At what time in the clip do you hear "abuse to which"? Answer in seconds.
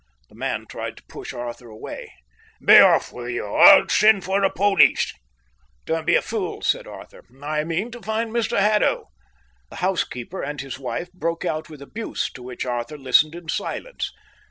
11.83-12.65